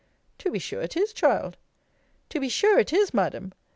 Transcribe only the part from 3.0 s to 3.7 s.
Madam!